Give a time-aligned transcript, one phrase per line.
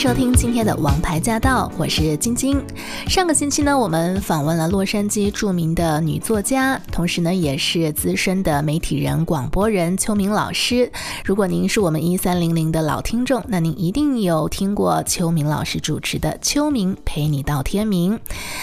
[0.00, 2.58] 收听今天的《王牌驾到》，我是晶晶。
[3.06, 10.90] 上个星期呢，我们访问了洛杉矶著名的女作家，同时呢，也是资深的媒体人、广播人秋明老师。
[11.22, 18.16] 如果您是我们一三零零的老听众，那您一定有听过秋明老师主持的《秋明陪你到天明》。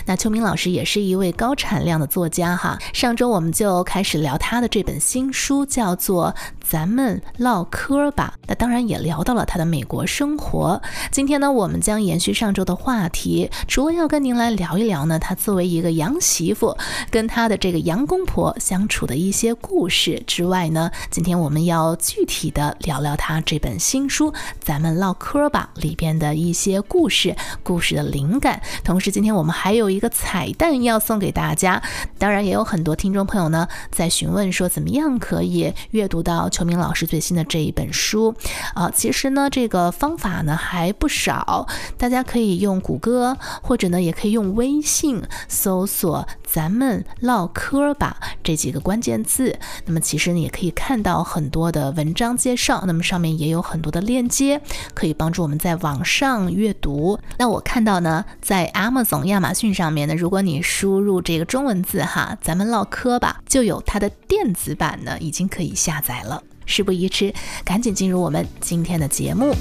[0.07, 2.79] 那秋明老师也是一位高产量的作家哈。
[2.93, 6.33] 上周我们就开始聊他的这本新书，叫做
[6.67, 8.33] 《咱们唠嗑吧》。
[8.47, 10.81] 那当然也聊到了他的美国生活。
[11.11, 16.77] 今今天呢，我们将延续上周的话题，除了要跟您来聊一聊呢，她作为一个洋媳妇，
[17.11, 28.61] 跟她的这个洋公婆相处的一些故事之外呢，今天我们要具体的聊聊她这本新书《咱们唠嗑吧》里边的一些故事，故事的灵感。
[28.85, 31.83] 同时，今天我们还有一个彩蛋要送给大家。
[32.17, 38.33] 当然，也有很多听众朋友呢在询问说，怎么样可以阅读到邱明老师最新的这一本书？
[38.73, 49.57] 啊，其实呢，这个方法呢还不少，大家可以用谷歌，或者呢，也可以用微信搜索“咱们唠嗑吧”这几个关键字。
[49.85, 52.83] 那么其实你，也可以看到很多的文章介绍。
[52.85, 54.61] 那么上面也有很多的链接，
[54.93, 57.19] 可以帮助我们在网上阅读。
[57.39, 66.43] 那我看到呢，在 Amazon 亚马逊上面呢，如果你输入这个中文字哈，“咱们唠嗑吧”，就有它的电子版呢，已经可以下载了。
[66.65, 69.55] 事不宜迟，赶紧进入我们今天的节目。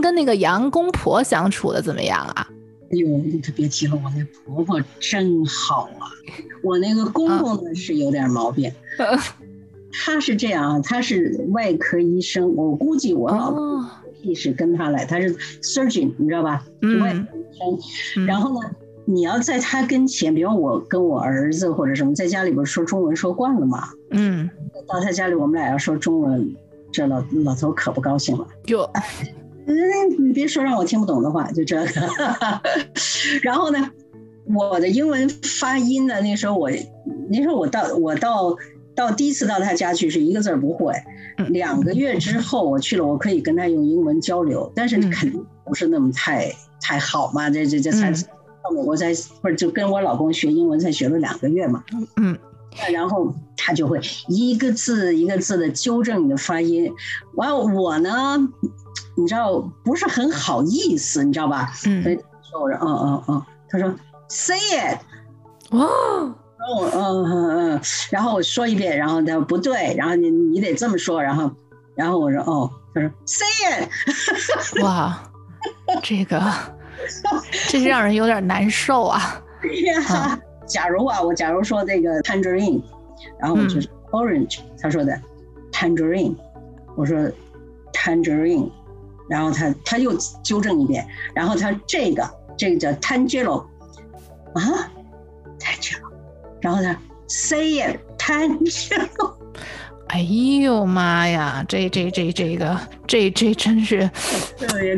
[0.00, 2.48] 跟那个杨公婆相处的怎么样啊？
[2.90, 6.06] 哎呦，你可别提了，我那婆婆真好啊。
[6.62, 9.18] 我那个公公呢是有点毛病，啊、
[9.92, 13.84] 他是这样啊，他是外科医生，我估计我老公
[14.22, 16.64] 也是跟他来，他是 surgeon，你知道吧？
[16.82, 18.26] 嗯、外科医生。
[18.26, 18.70] 然后呢，
[19.06, 24.48] 你要在他跟前，比如我跟我儿子或者什么，在家里边说中文说惯了嘛，嗯，
[24.86, 26.54] 到他家里我们俩要说中文，
[26.92, 28.88] 这老老头可不高兴了，就。
[29.66, 29.74] 嗯，
[30.28, 31.86] 你别说让我听不懂的话，就这个。
[33.42, 33.90] 然后呢，
[34.46, 35.28] 我的英文
[35.60, 36.70] 发音呢，那时候我，
[37.30, 38.56] 那时候我到我到
[38.94, 40.92] 到第一次到他家去是一个字儿不会。
[41.48, 47.50] 两个月之后我去了，我可以跟他用英文交流，但是肯定不是那么太太好嘛。
[47.50, 51.82] 这这这才到美国才或者就跟我老公学英文才学了两个月嘛。
[52.16, 52.38] 嗯，
[52.92, 56.92] 然后他就会一个字一个字的纠正你的发音。
[57.34, 58.38] 完我呢。
[59.16, 61.72] 你知道不是很好意思，你知道吧？
[61.86, 62.02] 嗯。
[62.02, 62.16] 所以
[62.50, 63.94] 说我说嗯嗯嗯，他说
[64.28, 64.98] say it，
[65.70, 67.80] 哦，然后我嗯嗯嗯，
[68.10, 71.48] 然后我说一遍，然后他说不对，然后你你得这么说，然后
[71.94, 75.16] 然后我说哦，他说 say it，哇，
[76.02, 76.42] 这个
[77.68, 79.40] 这是让人有点难受啊。
[79.62, 82.82] 对呀，假如啊，我假如说这个 tangerine，
[83.38, 85.18] 然后我就是 orange，、嗯、他说的
[85.72, 86.34] tangerine，
[86.96, 87.16] 我说
[87.92, 88.70] tangerine。
[89.26, 91.02] 然后他他又纠正一遍，
[91.34, 93.64] 然后他这个这个叫 Tangelo
[94.52, 94.92] 啊
[95.58, 96.12] ，Tangelo，
[96.60, 96.94] 然后他
[97.26, 99.32] say it Tangelo，
[100.08, 104.10] 哎呦妈呀，这这这这个这这真是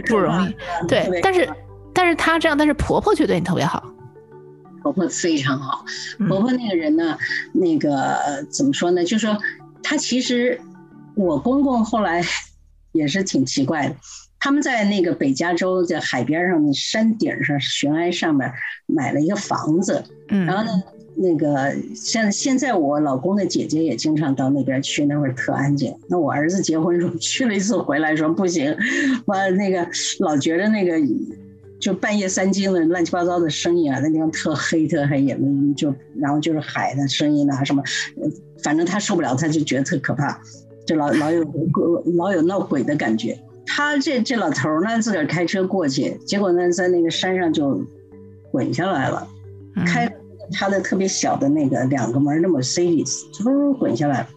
[0.09, 0.57] 不容易，
[0.89, 1.49] 对，但是
[1.95, 3.81] 但是他这样，但是婆婆却对你特别好，
[4.93, 5.85] 婆婆非常好，
[6.29, 7.19] 婆婆那个人呢，
[7.55, 9.05] 嗯、那个怎么说呢？
[9.05, 9.39] 就说
[9.83, 10.61] 她其实
[11.15, 12.23] 我公公后来。
[12.93, 13.97] 也是挺奇怪的，
[14.41, 18.51] 他们在那个北加州在海边上的山顶上悬崖上面
[18.87, 20.83] 买了一个房子，嗯，然后呢，
[21.15, 25.95] 那个像现在我老公的姐姐也经常到那边去，那会儿特安静。
[26.09, 28.75] 那我儿子结婚时候 去了一次回来，说不行，
[29.27, 29.87] 完了那个
[30.21, 30.99] 老觉得那个
[31.81, 37.83] 就半夜三更的乱七八糟的声音啊，那地方特黑特黑，也没就然后就是海的声音啊什么，
[38.63, 40.41] 反正他受不了，他就觉得特可怕。
[40.87, 41.45] 就老老有
[42.17, 43.39] 老有闹鬼的感觉。
[43.67, 47.85] 他这这老头呢，自个儿开车过去，结果呢，在那个山上就
[48.53, 49.27] 滚下来了。
[49.85, 50.09] 开
[50.53, 54.29] 他的特别小的那个两个门的 Mercedes，呜滚下来了，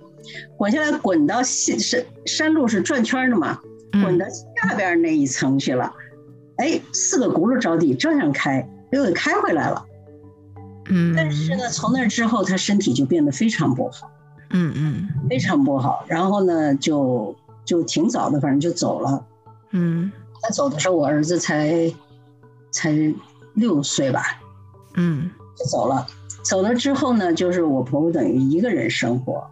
[0.58, 3.60] 滚下来滚到山山山路是转圈的嘛，
[4.04, 5.94] 滚到下边那一层去了。
[6.60, 9.86] 哎，四个轱辘着地，照样开，又给开回来了。
[10.90, 14.12] 嗯，但是呢，从那之后，他身体就变得非常不好。
[14.52, 16.04] 嗯嗯，非常不好。
[16.08, 19.26] 然后呢，就就挺早的，反正就走了。
[19.72, 20.12] 嗯，
[20.42, 21.94] 他走的时候，我儿子才
[22.72, 22.92] 才
[23.54, 24.42] 六岁吧。
[24.96, 26.06] 嗯，就走了。
[26.44, 29.48] 走了之后呢，就是我婆婆等于一个人生活。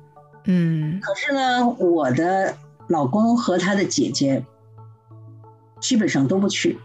[0.46, 2.56] 嗯，可是呢，我的
[2.88, 4.44] 老公和他的姐姐
[5.80, 6.80] 基本上都不去。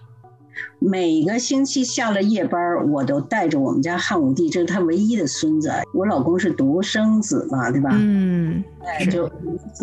[0.79, 5.73] 每个星期下了夜班，我都带着我们家汉武帝，这是他唯一的孙子。
[5.94, 7.91] 我老公是独生子嘛，对吧？
[7.93, 9.31] 嗯，哎，就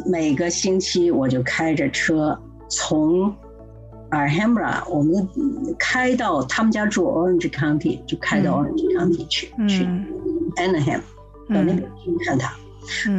[0.05, 2.37] 每个星期我就开着车
[2.67, 3.33] 从
[4.11, 5.27] Alhambra，我们
[5.77, 9.83] 开到他们家住 Orange County，就开到 Orange County 去，嗯、去
[10.55, 11.01] Anaheim，
[11.49, 12.53] 到那边去看他。
[12.57, 12.68] 嗯、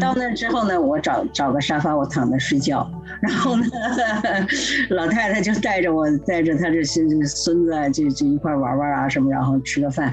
[0.00, 2.90] 到那之后呢，我找找个沙发，我躺着睡觉。
[3.20, 3.64] 然后呢，
[4.24, 4.48] 嗯、
[4.96, 10.12] 老太太就带着我，带着她这些孙子啊，就就一块玩玩啊什么，然后吃个饭。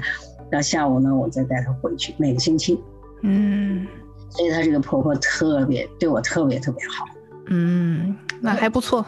[0.50, 2.14] 到下午呢，我再带她回去。
[2.16, 2.80] 每个星期，
[3.22, 3.86] 嗯，
[4.30, 7.06] 所以她这个婆婆特别对我特别特别好。
[7.46, 9.04] 嗯，那还不错。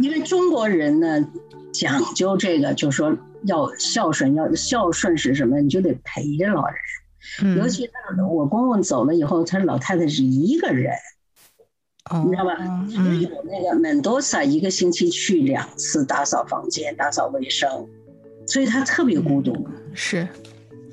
[0.00, 1.26] 因为中国人呢
[1.72, 5.60] 讲究这个，就是说要孝顺，要孝顺是什么？
[5.60, 6.76] 你就得陪着老人。
[7.42, 7.88] 嗯、尤其
[8.30, 10.92] 我公公走了以后，他老太太是一个人，
[12.10, 12.56] 哦、你知道吧？
[12.88, 17.86] 只有那个 Mendoza 一个星期去两次打扫房间、打扫卫生，
[18.46, 19.52] 所以他特别孤独。
[19.52, 20.28] 嗯、是，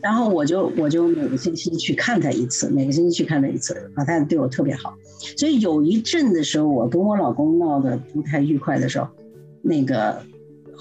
[0.02, 4.96] 然后我就我就每个星期去看他一次，每个星期去看他一次，老太太对我特别好。
[5.38, 9.08] 所以有一阵的时候，我跟我老公闹得不太愉快的时候，
[9.62, 10.24] 那个。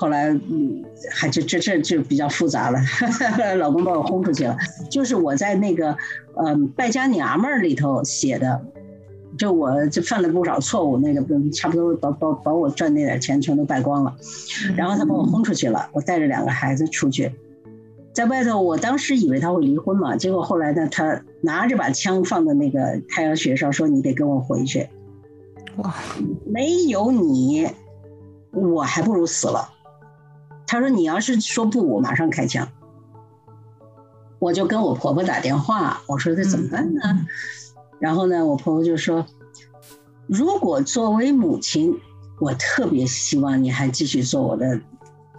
[0.01, 0.83] 后来，嗯，
[1.13, 2.81] 还这这这就比较复杂了。
[3.61, 4.57] 老公把我轰出去了，
[4.91, 5.95] 就是我在那个，
[6.43, 8.63] 嗯，败家娘们儿里头写的，
[9.37, 11.21] 就我就犯了不少错误，那个
[11.53, 14.17] 差不多把把把我赚那点钱全都败光了。
[14.75, 17.31] 然后他把我轰出去了，我带着两个孩子出去，
[18.15, 24.89] 在外头，我当时以为他会离婚嘛，结果后来呢，他拿着把枪放在那个太阳穴上，说你得跟我回去。
[25.77, 25.95] 哇，
[26.47, 27.69] 没有你，
[28.51, 29.69] 我还不如死了。
[30.71, 32.69] 他说：“你要是说不，我马上开枪。”
[34.39, 37.27] 我就跟我婆婆打电话，我说：“这怎么办呢？”嗯、
[37.99, 39.27] 然后呢，我婆婆就说
[40.29, 41.99] ：“如果作为母亲，
[42.39, 44.81] 我特别希望你还继续做我的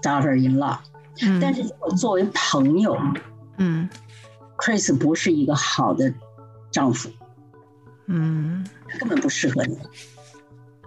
[0.01, 0.77] daughter-in-law。
[1.21, 2.97] 嗯、但是如果作为朋友，
[3.55, 3.87] 嗯
[4.57, 6.13] ，Chris 不是一个好的
[6.71, 7.09] 丈夫，
[8.07, 9.79] 嗯，他根本不适合你。”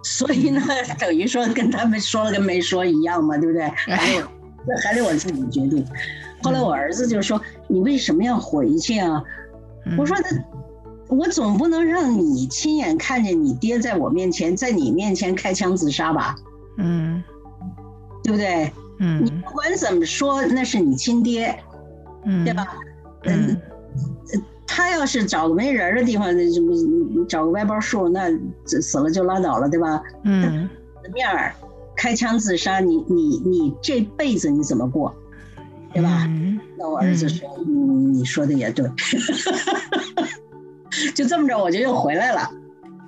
[0.03, 0.61] 所以呢，
[0.99, 3.67] 等于说跟他们说了跟没说一样嘛，对不对？
[3.91, 4.23] 还
[4.67, 5.85] 得还得我自己决定。
[6.43, 9.23] 后来我儿子就说：“你为什么要回去啊？”
[9.97, 16.35] 我说：“那，我总不能让你亲眼看见你爹在我面前，在你面前开枪自杀吧？
[16.77, 17.23] 嗯，
[18.23, 18.71] 对不对？
[18.99, 21.57] 嗯，你不管怎么说，那是你亲爹，
[22.25, 22.67] 嗯，对吧？
[23.23, 23.55] 嗯。”
[24.67, 26.73] 他要是找个没人的地方，那什么
[27.29, 28.29] 找个歪脖树，那
[28.65, 30.03] 死了就拉倒了，对吧？
[30.23, 30.67] 嗯，
[31.13, 31.53] 面儿
[32.05, 35.11] 开枪自杀，你你你这辈子你怎么过，
[35.91, 36.25] 对吧？
[36.27, 38.87] 嗯、那我儿子说：“嗯，你说的也对。
[41.15, 42.47] ”就这么着，我就又回来了。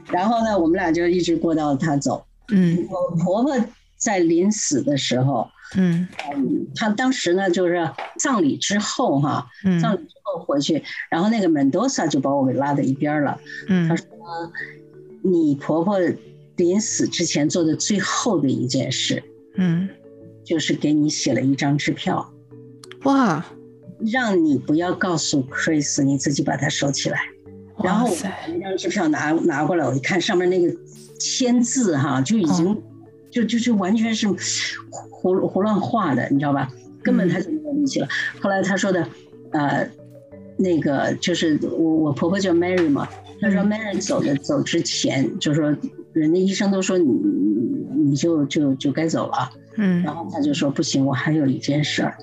[0.10, 2.26] 然后呢，我们俩就一直过到他走。
[2.50, 3.56] 嗯，我婆婆
[3.98, 6.08] 在临死的时候，嗯，
[6.74, 10.44] 她当时呢就是葬礼之后哈，嗯，葬礼之后。
[10.44, 13.40] 回去，然后那个门多萨就把我给拉到一边了。
[13.70, 14.08] 嗯，他说
[15.24, 16.00] ：“你婆婆
[16.58, 19.24] 临死之前做的最后的一件事，
[19.56, 19.88] 嗯，
[20.44, 22.34] 就是给你写了一张支票。
[23.04, 23.46] 哇，
[24.12, 27.20] 让你不要告诉 Chris，你自己把它收起来。
[27.82, 30.76] 然后我把那张支票拿拿过来，我一看上面那个
[31.18, 32.78] 签字哈，就已经、哦、
[33.32, 34.28] 就就就完全是
[35.10, 36.70] 胡胡乱画的，你知道吧？
[37.02, 38.08] 根本他就没有力气了。
[38.08, 39.08] 嗯、后来他说的，
[39.52, 39.90] 呃。”
[40.60, 43.08] 那个就是我，我婆婆叫 Mary 嘛。
[43.40, 45.72] 她说 Mary 走的走之前，就说
[46.20, 47.06] 人家医生都说你
[47.96, 49.50] 你就就就该走了。
[49.78, 50.02] 嗯。
[50.04, 52.18] 然后他就说不行，我还有一件事儿。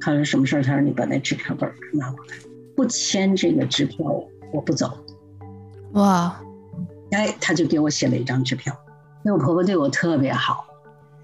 [0.00, 0.62] 他说什么事儿？
[0.62, 2.34] 他说你把那支票本拿过来，
[2.74, 4.04] 不签这个支票
[4.52, 4.96] 我不走。
[5.92, 6.40] 哇！
[7.10, 8.76] 哎，他就给我写了一张支票。
[9.22, 10.66] 那我婆婆对我特别好。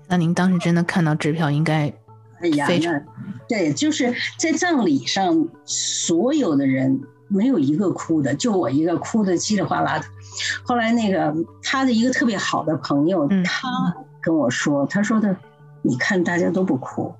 [0.08, 1.92] 那您当时真的看到支票，应该？
[2.40, 3.04] 哎呀，那
[3.48, 7.00] 对，就是在葬礼上，所有的人
[7.32, 10.04] 没有一个哭的，就我一个哭的稀里哗啦的。
[10.62, 13.68] 后来那个他的一个特别好的朋友，他
[14.20, 15.34] 跟我说，他说的，
[15.82, 17.12] 你看大家都不哭，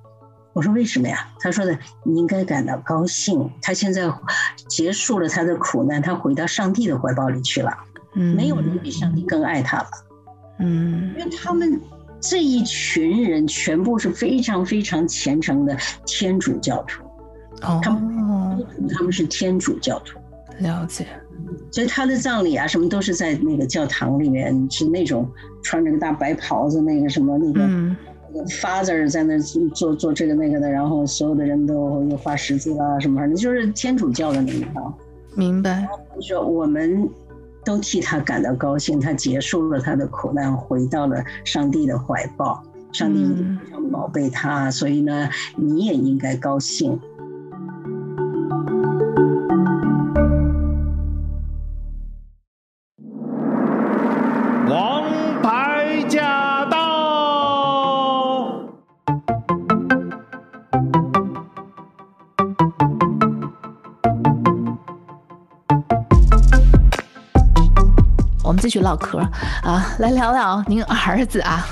[0.52, 1.28] 我说为什么呀？
[1.40, 4.12] 他说的，你应该感到高兴，他现在
[4.68, 7.72] 结束了他的苦难，他回到上帝的怀抱里去了。
[8.14, 9.88] 嗯，没有人比上帝更爱他了。
[10.58, 11.80] 嗯，因为他们。
[12.24, 15.76] 这一群人全部是非常非常虔诚的
[16.06, 17.02] 天主教徒，
[17.62, 18.00] 哦，他们
[18.90, 20.18] 他们是天主教徒，
[20.60, 21.06] 了解。
[21.70, 25.28] 所以他的葬礼啊，什么都是在那个教堂里面，是那种
[25.62, 27.96] 穿着个大白袍子，那个什么那个，嗯
[28.48, 34.92] ，，Father 在那做做这个那个的，然后所有的人都又画十字啊什么反正，就是天主教的那一套。
[35.34, 35.88] 明白。
[36.20, 37.08] 说我们
[37.64, 46.98] 都替他感到高兴，他结束了他的苦难，回到了上帝的怀抱，上帝非常宝贝他，嗯、所以呢，你也应该高兴。
[68.72, 69.18] 续唠嗑
[69.62, 71.66] 啊，来聊聊您儿子啊，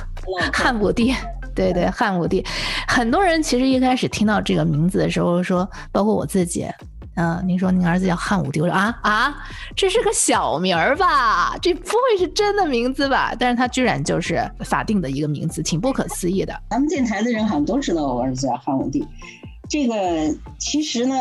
[0.52, 1.14] 汉武帝。
[1.54, 2.44] 对对，汉武帝。
[2.86, 6.66] 很多人其实一开始听到这个名字的时候说，包括我自己，
[7.14, 9.34] 啊，您说您儿子叫汉武帝，我说啊啊，
[9.74, 11.56] 这是个小名儿吧？
[11.60, 13.34] 这不会是真的名字吧？
[13.38, 16.54] 但是他居然就是法定的一个名字，挺不可思议的。
[16.70, 19.06] 咱们电台的人好像都知道我儿子叫汉武帝。
[19.68, 19.94] 这个
[20.58, 21.16] 其实呢，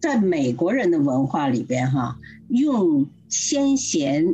[0.00, 2.16] 在美国人的文化里边，哈，
[2.48, 3.06] 用。
[3.30, 4.24] 先贤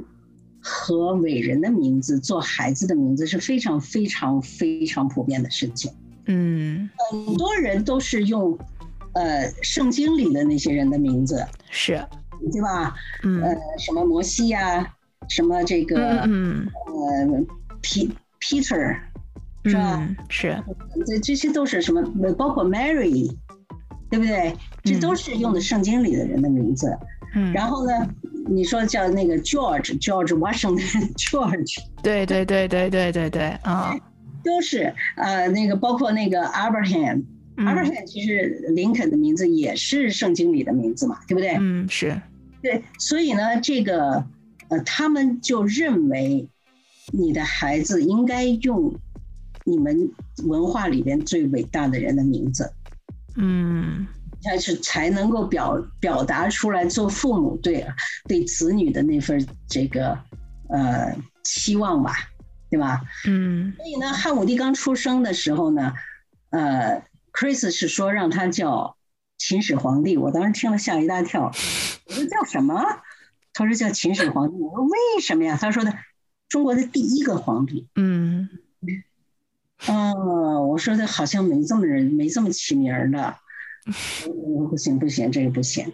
[0.66, 5.92] 和伟人的名字做孩子的名字是非常非常非常普遍的事情。
[6.25, 8.59] 嗯，很多人都是用，
[9.12, 12.02] 呃，圣经里的那些人的名字，是，
[12.50, 12.97] 对吧？
[13.25, 14.90] 嗯，呃，什么摩西呀，
[15.28, 17.44] 什么这个，嗯，呃
[17.83, 18.97] ，P Peter，
[19.66, 19.99] 是吧？
[20.00, 20.64] 嗯，是，
[21.04, 22.02] 这这些都是什么？
[22.38, 23.30] 包括 Mary，
[24.09, 24.56] 对不对？
[24.83, 26.88] 这都是用的圣经里的人的名字。
[26.88, 27.06] 嗯，
[27.53, 27.93] 然后呢？
[28.47, 33.99] 你说叫那个 George George Washington George，对对对对对对对啊，
[34.45, 41.57] 都是呃那个包括那个嗯、Abraham 其实林肯的名字也是圣经里的名字嘛，对不对？
[41.59, 42.21] 嗯，是。
[42.61, 44.23] 对，所以呢，这个
[44.69, 46.47] 呃他们就认为
[47.14, 48.95] 你的孩子应该用
[49.64, 50.11] 你们
[50.45, 52.71] 文化里边最伟大的人的名字。
[53.37, 54.07] 嗯。
[54.45, 57.87] 才是才能够表表达出来做父母对
[58.29, 60.19] 对子女的那份这个
[60.69, 62.15] 呃期望吧，
[62.71, 63.01] 对吧？
[63.27, 63.73] 嗯。
[63.77, 65.95] 所以呢，汉武帝刚出生的时候呢，
[66.51, 68.97] 呃，Chris 是说让他叫
[69.39, 71.51] 秦始皇帝，我当时听了吓一大跳，
[72.07, 72.85] 我说叫什么？
[73.53, 75.57] 他说叫秦始皇帝，我说为什么呀？
[75.61, 75.95] 他说的
[76.49, 77.89] 中国的第一个皇帝。
[77.97, 78.49] 嗯。
[79.87, 83.37] 哦，我说的好像没这么人没这么起名的。
[84.71, 85.93] 不行不行，这个不行。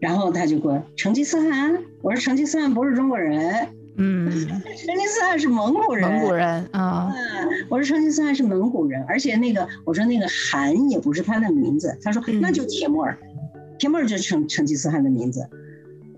[0.00, 3.66] 然后他就说成吉思汗，我说成吉思汗不是中国人，
[3.96, 7.12] 嗯，成吉思汗是蒙古人，蒙古人啊、哦。
[7.70, 13.18] 我说成吉思汗是蒙古人，而且那个我说那个汗也不是他的名字，他说那就铁木儿，
[13.78, 15.48] 铁木儿就是成成吉思汗的名字。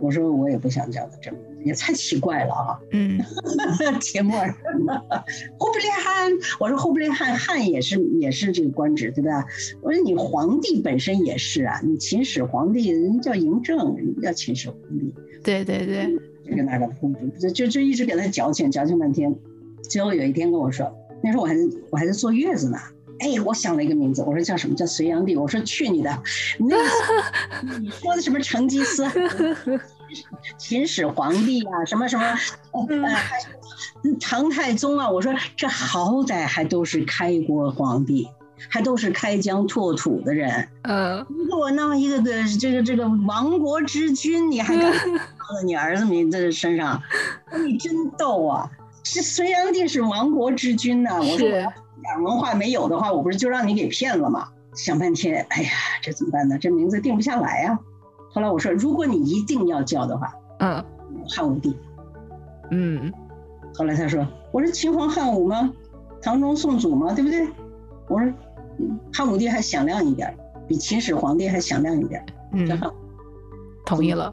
[0.01, 1.48] 我说我也不想叫他这名字。
[1.65, 2.79] 也太奇怪了啊！
[2.93, 3.19] 嗯，
[4.01, 4.55] 铁木儿，
[5.59, 9.45] 忽必烈汗，我说忽必烈汗汗也是也是这个官职，对吧？
[9.83, 15.13] 我说你皇帝本身也是啊，你秦始皇帝人叫嬴政，人叫秦始皇帝。
[15.43, 16.89] 对对对，这个那个，
[17.39, 19.35] 就就就一直给他矫情矫情半天，
[19.89, 21.55] 最后有一天跟我说，那时候我还
[21.91, 22.79] 我还在坐月子呢。
[23.21, 24.77] 哎，我想了一个名字，我说叫什么？
[24.77, 25.37] 叫隋炀帝。
[25.37, 26.23] 我说去你的，
[26.61, 26.77] 那
[27.81, 29.29] 你说的什么成吉思汗？
[30.57, 32.25] 秦始皇帝啊，什么什么，
[32.73, 38.29] 呃，唐太宗啊，我说这好歹还都是开国皇帝，
[38.69, 47.01] 还都是开疆拓土的人，嗯，你给我弄一个个这个这个亡国之君，你还敢放在你儿子名字身上？
[47.65, 48.71] 你真逗啊！
[49.05, 51.73] 是隋炀帝是亡国之君呐，我说我要
[52.03, 54.49] 点文化没有的话，我不是就让你给骗了吗？
[54.75, 55.71] 想半天，哎呀，
[56.03, 56.59] 这怎么办呢？
[56.59, 57.79] 这名字定不下来呀。
[58.39, 60.85] 后来我说，如果你一定要叫的话，嗯，
[61.29, 61.77] 汉武帝，
[62.71, 63.13] 嗯。
[63.75, 65.73] 后来他说，我说秦皇汉武吗？
[66.23, 67.13] 唐宗宋祖吗？
[67.15, 67.49] 对不对？
[68.07, 68.33] 我说，
[69.13, 70.33] 汉武帝还响亮一点，
[70.69, 72.25] 比秦始皇帝还响亮一点。
[72.53, 72.81] 嗯，
[73.85, 74.33] 同意了，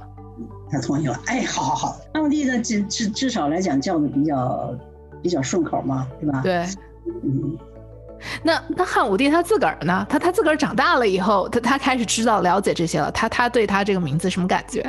[0.70, 1.20] 他同意了。
[1.26, 4.76] 哎，好好好，汉武帝呢，至至至少来讲叫的比较
[5.20, 6.42] 比较顺口嘛，对吧？
[6.44, 6.64] 对，
[7.24, 7.58] 嗯。
[8.44, 10.06] 那那汉武帝他自个儿呢？
[10.10, 13.12] 他他自个儿长大了以后，他他开始知道了解这些了。
[13.12, 14.82] 他他对他这个名字什么感觉？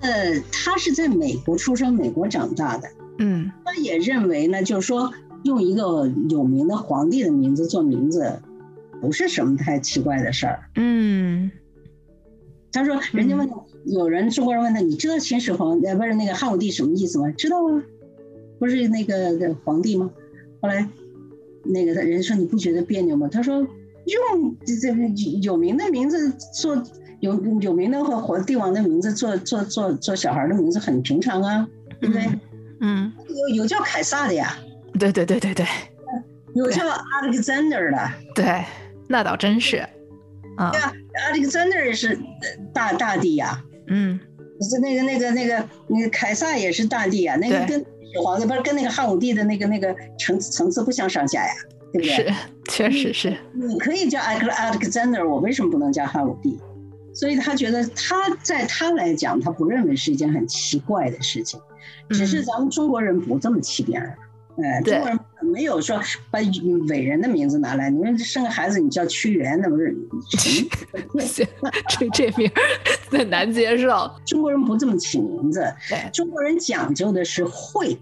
[0.00, 2.88] 呃，他是在美国出生，美国长大的。
[3.18, 8.40] 嗯，他也认为呢，就是说用一个有名的皇帝的名字做名字，
[9.00, 10.70] 不是什么太奇怪的事儿。
[10.76, 11.50] 嗯，
[12.72, 17.30] 他说，人家问他，嗯、有人中国人问他，你知道秦始皇呃不是那个汉武帝什么意思吗？
[17.36, 17.82] 知道啊，
[18.58, 20.10] 不是那个皇帝吗？
[20.60, 20.88] 后来。
[21.72, 23.28] 那个他人说，你不觉得别扭吗？
[23.30, 24.88] 他说用这这
[25.42, 26.82] 有名的名字做
[27.20, 31.68] 有有名的或帝王的名字做做做做小孩的名字很平常啊，
[32.00, 32.26] 对不对？
[32.80, 34.56] 嗯，有有叫凯撒的呀。
[34.98, 35.66] 对对对对对。
[36.54, 36.82] 有叫
[37.22, 38.64] Alexander 的，对，
[39.06, 39.76] 那倒真是。
[40.56, 40.92] 啊，对啊
[41.30, 42.18] ，Alexander 也是
[42.72, 43.62] 大大帝呀。
[43.86, 44.18] 嗯，
[44.60, 47.84] 是那个那个那个那个凯撒也是大帝啊，那个跟
[48.22, 51.52] 皇帝不是跟那个汉武帝的那个那个层层次不相上下呀，
[51.92, 52.14] 对不对？
[52.14, 52.34] 是，
[52.68, 53.36] 确实是。
[53.52, 56.58] 你可以叫 Alexander，我为什么不能叫汉武帝？
[57.14, 61.60] 所以他觉得他在他来讲，他不认为是一件很奇怪的事情，
[62.10, 64.12] 只是咱们中国人不这么欺骗人。
[64.56, 65.18] 嗯，中国人
[65.52, 65.98] 没有说
[66.30, 66.38] 把
[66.88, 71.46] 伟人的名字拿来，你们生个孩子你叫屈原，那不是？
[71.88, 72.50] 这这名
[73.10, 74.10] 很难接受。
[74.26, 75.64] 中国人不这么起名字，
[76.12, 77.98] 中国人讲究的是惠，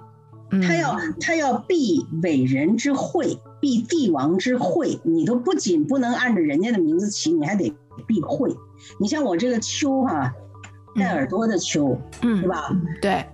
[0.66, 7.72] 他要他要避伟人之讳，避帝王之讳，你都不仅不能按照人家的名字起，你还得
[8.06, 8.54] 避讳。
[9.00, 10.32] 你像我这个秋哈，
[10.94, 12.70] 带耳朵的秋，嗯，是吧？
[13.00, 13.24] 对，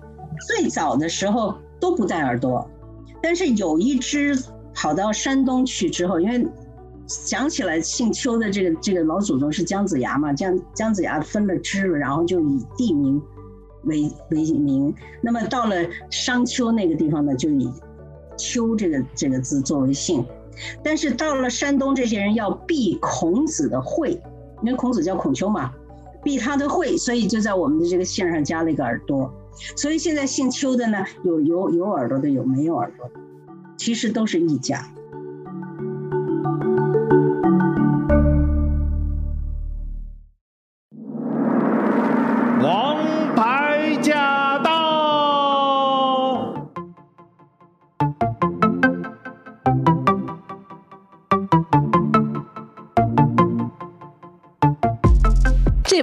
[0.47, 2.69] 最早的时候都不带耳朵。
[3.23, 4.37] 但是有一支
[4.75, 6.45] 跑到山东去之后，因为
[7.25, 13.21] 讲起来姓邱的这个这个老祖宗是姜子牙嘛，姜姜子牙分了支了，然后就以地名
[13.83, 14.93] 为为名。
[15.21, 15.75] 那么到了
[16.09, 17.71] 商丘那个地方呢，就以
[18.37, 20.25] 丘这个这个字作为姓。
[20.83, 24.21] 但是到了山东，这些人要避孔子的讳，
[24.61, 25.71] 因为孔子叫孔丘嘛，
[26.23, 29.33] 避他的讳，所以就在我们的这个姓上加了一个耳朵。
[29.75, 33.19] 所以现在姓邱的呢，有有有耳朵的，有没有耳朵的，
[33.77, 34.93] 其实都是一家。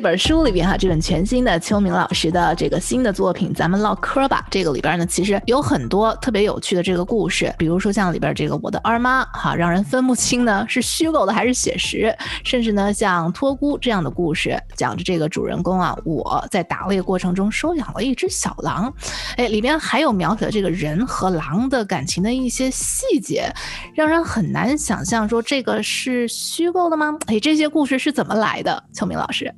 [0.00, 4.46] 这本书里边哈，这本全新的秋明老师的这个新的作品，咱们唠嗑吧。
[4.50, 18.90] 这个里边呢，其实有很多特别有趣的这个故事，比如说像里边这个我的二妈哈，让人分不清呢是虚构的还是写实，甚至呢像托孤这样的故事，讲着这个主人公啊，我在打猎过程中收养了一只小狼，
[19.36, 23.52] 哎，里边还有描写了这个人和狼的感情的一些细节，
[23.94, 27.18] 让人很难想象说这个是虚构的吗？
[27.26, 28.82] 哎，这些故事是怎么来的？
[28.94, 29.54] 秋明老师。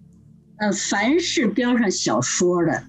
[0.62, 2.84] 呃，凡是标上小说的，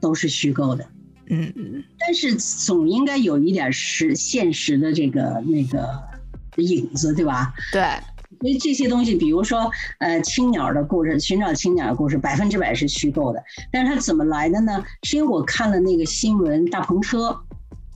[0.00, 0.86] 都是虚构的，
[1.30, 6.00] 嗯嗯，但是总应该有一点是现实的这个那个
[6.58, 7.52] 影子，对吧？
[7.72, 7.82] 对，
[8.40, 14.84] 所以这些东西，比如说呃青鸟的故事，寻找青鸟的故事，百分之百是虚构的，但是它怎么来的呢？
[15.02, 17.36] 是因为我看了那个新闻大篷车。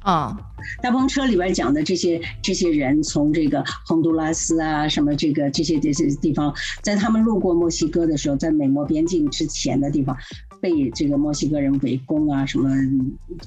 [0.02, 0.36] 啊，
[0.82, 10.16] 大篷车里边讲的这些这些人，从这个洪都拉斯啊，什么这个这些这些地方，在他们路过墨西哥的时候，在美墨边境之前的地方，
[10.60, 12.68] 被这个墨西哥人围攻啊，什么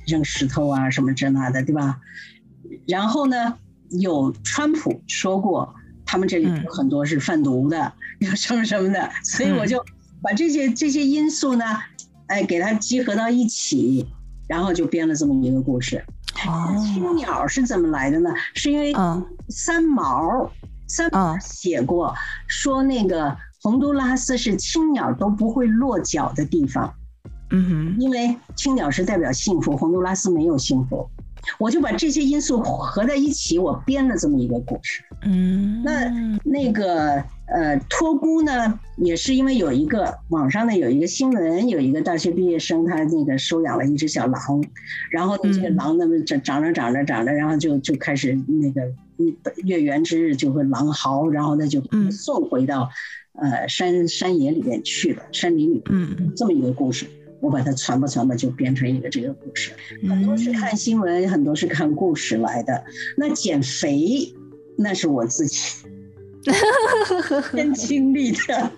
[0.08, 2.00] 扔石头啊，什么这那的，对吧？
[2.88, 3.58] 然后呢，
[3.90, 9.84] 有川普说过，他们这里有很多是贩毒的，有什么什么的，所以我就
[10.22, 11.66] 把这些这些因素呢，
[12.28, 14.08] 哎，给它集合到一起，
[14.48, 16.04] 然后就编了这么一个故事。
[16.82, 18.30] 青鸟是怎么来的呢？
[18.54, 18.94] 是因为
[19.50, 20.50] 三毛，
[20.88, 22.14] 三毛写过，
[22.48, 26.94] 说那个洪都拉斯是青鸟都不会落脚的地方。
[27.52, 31.10] 嗯哼，因为青鸟是代表幸福，洪都拉斯没有幸福。
[31.58, 35.04] 我就把这些因素合在一起，我编了这么一个故事。
[35.24, 44.64] 嗯，那那个呃托孤呢，也是因为有一个网上呢有一个新闻，有一个大学毕业生他那个收养了一只小狼，
[45.10, 48.82] 然后这个狼呢长长着长着长着，然后就就开始那个
[49.64, 51.82] 月圆之日就会狼嚎，然后呢就
[52.12, 52.90] 送回到
[53.34, 57.08] 呃山山野里面去了，山林里嗯，这么一个故事。
[57.42, 59.72] 我把它传吧传吧，就变成一个这个故事。
[60.08, 62.84] 很多是看新闻，很多是看故事来的。
[63.18, 64.34] 那减肥，
[64.78, 65.58] 那是我自己。
[66.46, 66.54] 亲
[67.58, 68.72] 身经历的，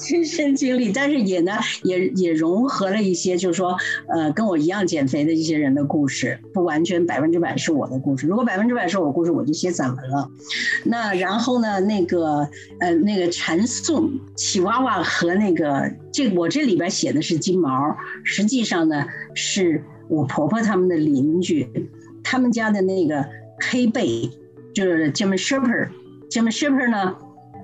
[0.00, 1.52] 亲 身经历，但是也呢，
[1.84, 3.76] 也也融合了一些，就是说，
[4.08, 8.26] 呃，跟我一样减肥的一些人的故事，不完全百分之百是我的故事。
[8.26, 10.28] 如果百分之百是我故事，我就写散文了。
[10.84, 12.48] 那然后呢，那个
[12.80, 21.68] 呃，那个禅颂起娃娃和那个这我这里边写的是金毛，实际上呢，是我婆婆他们的邻居，
[22.24, 23.24] 他们家的那个
[23.70, 24.28] 黑背
[24.74, 25.90] 就是 German Shepherd。
[26.30, 27.16] German Shepherd 呢，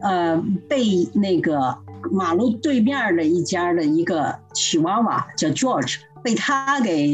[0.03, 1.77] 呃，被那个
[2.11, 7.09] 马路对面的一家的一个曲娃娃叫 George，被他给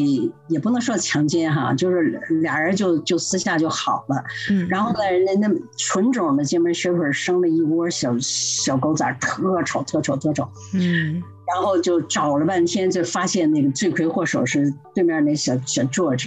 [0.49, 4.25] 也不能说强奸哈，就是俩人就就私下就好了。
[4.51, 10.49] 嗯，然后呢，人家那纯种的 German Shepherd 生了一窝小小狗崽，特丑特丑特丑。
[10.75, 16.27] 嗯，然后就找了半天，就发现那个罪魁祸首是对面那小小 George，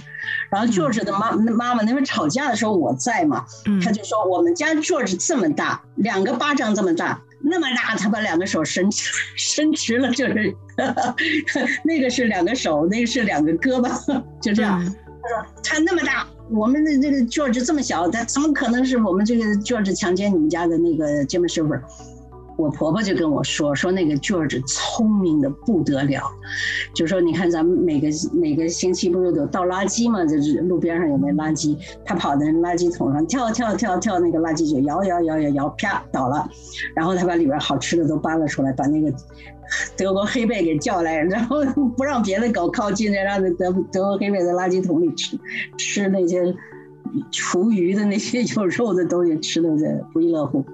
[0.50, 3.44] 然后 George 的妈妈妈那边吵架的时候我在嘛，
[3.82, 10.54] 他就说我们家 George 这么大，两个巴掌这么大，那么大，他把两个手伸直 伸直了，就是
[11.84, 14.84] 那个是两个手，那个是两个胳膊，就这样。
[14.84, 21.80] 他说他那么大，我们的这个 George 这么小，他怎么可能是我们这个 George 强奸你们家的那个 Jimmy Sheffer？
[22.56, 26.22] 我婆婆就跟我说说那个 George 聪明的不得了，
[26.94, 36.48] 就说你看咱们每个每个星期不是都倒垃圾嘛，就是路边上有那垃圾，他跑在垃圾桶上跳跳跳跳，那个垃圾就摇摇摇摇摇，啪倒了，
[36.94, 39.12] 然后他把里边好吃的都扒了出来，把那个
[39.96, 41.62] 德国黑贝给叫来，然后
[41.96, 45.38] 不让别的狗靠近，让那德德国黑贝在垃圾桶里吃
[45.76, 46.54] 吃那些
[47.30, 50.64] 厨余的那些有肉的东西，吃的这不亦乐乎。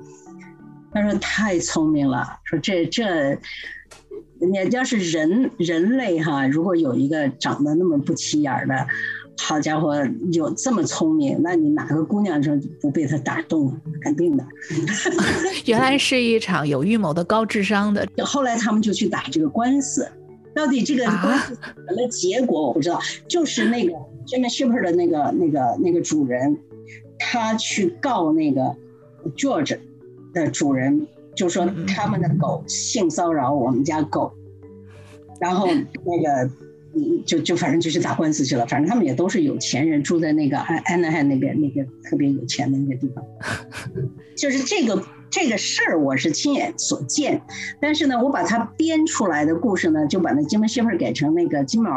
[0.92, 3.38] 他说太聪明了，说这这，
[4.38, 8.86] 你要是人人类哈，如果有一个长得那么不起眼的，
[9.38, 9.96] 好家伙，
[10.32, 13.74] 有这么聪明，那你哪个姑娘说不被他打动？
[14.02, 14.44] 肯定的。
[15.64, 18.06] 原来是一场有预谋的高智商的。
[18.22, 20.06] 后来他们就去打这个官司，
[20.54, 21.54] 到底这个官司
[21.88, 22.96] 什么结果我不知道。
[22.96, 23.92] 啊、就是那个
[24.26, 26.58] German Shepherd 的那个那个那个主人，
[27.18, 28.76] 他去告那个
[29.34, 29.78] George。
[30.32, 34.32] 的主人就说他们的狗性骚扰我们家狗，
[35.40, 36.50] 然后那个
[36.94, 38.66] 嗯，就就反正就去打官司去了。
[38.66, 43.24] 反正他们也都是有钱人，住在那个安安纳汉那边那个特别有钱的那个地方。
[44.36, 47.40] 就是这个这个事儿我是亲眼所见，
[47.80, 51.90] 但是呢，我把它编出来的故事呢，就把那金毛 Shepherd 改成那个金毛。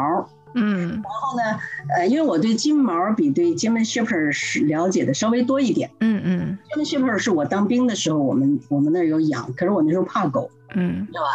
[0.56, 1.60] 嗯，然后呢，
[1.96, 5.90] 呃，因为我对金毛比对 German Shepherd 是了解的稍微多一点。
[6.00, 11.26] 嗯嗯，German Shepherd 是我当兵的时候，我们我们那儿有养，可是我那时候怕狗，嗯，对吧？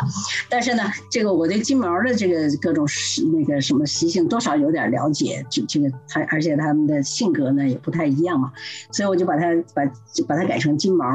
[0.50, 2.88] 但是呢，这个我对金毛的这个各种
[3.32, 8.52] 那个什么习性多少有点了解，这这个它而且他们的性格呢也不太一样嘛，
[8.92, 9.86] 所以我就把它把
[10.28, 11.06] 把它改成金毛。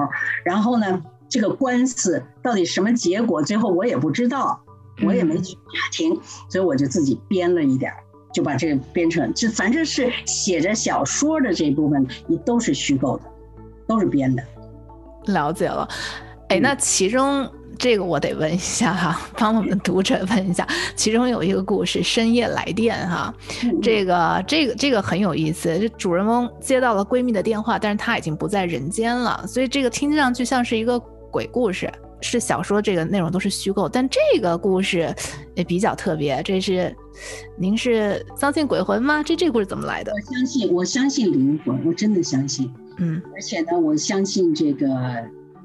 [0.45, 4.61] 然后呢，这个官司到底什么结果，最后我也不知道。
[5.05, 7.99] 我也没去法庭，所以我就自己编了一点儿，
[8.33, 13.25] 就把这个编成，就反正是写着小说的这一部分，你都是虚构的，
[13.87, 14.43] 都是编的。
[15.27, 15.89] 了解了，
[16.49, 17.47] 哎，那其中
[17.79, 23.35] 这个我得问一下哈，帮我们读者问一下，其中有一个故事《深夜来电》哈，
[23.83, 30.99] 这个这个这个很有意思，这主人翁接到了闺蜜的电话，但是她已经不在人间了，所以这个听上去像是一个
[31.31, 31.93] 鬼故事。
[32.21, 35.15] 是小说，这个内容都是虚构，但这个故事
[35.55, 36.43] 也比较特别。
[36.43, 36.95] 这是，
[37.57, 39.23] 您是相信鬼魂吗？
[39.23, 40.13] 这这个故事怎么来的？
[40.13, 42.71] 我相信，我相信灵魂，我真的相信。
[42.99, 44.89] 嗯，而且呢，我相信这个，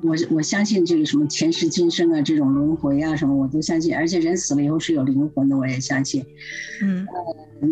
[0.03, 3.95] 我我相信这个什么前世今生啊，这种轮回啊什么，我都相信。
[3.95, 6.25] 而且人死了以后是有灵魂的，我也相信。
[6.81, 7.69] 嗯，呃，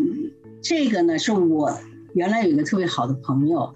[0.61, 1.77] 这个呢，是我
[2.13, 3.73] 原来有一个特别好的朋友。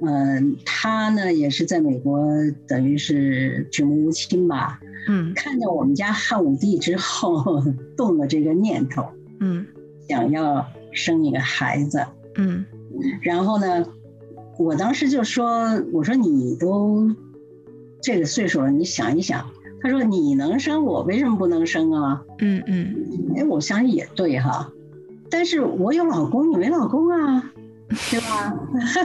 [0.00, 2.28] 嗯，他呢也是在美国，
[2.66, 4.80] 等于是举目无亲吧。
[5.08, 7.62] 嗯，看到我们家汉武帝之后，
[7.96, 9.04] 动了这个念头。
[9.40, 9.66] 嗯，
[10.08, 12.04] 想要生一个孩子。
[12.36, 12.64] 嗯，
[13.22, 13.86] 然后呢，
[14.58, 17.14] 我当时就说：“我说你都
[18.02, 19.46] 这个岁数了，你想一想。”
[19.82, 22.94] 他说：“你能生，我为什么不能生啊？”嗯嗯，
[23.36, 24.72] 哎，我想也对哈，
[25.30, 27.52] 但是我有老公，你没老公啊。
[28.10, 28.54] 对吧？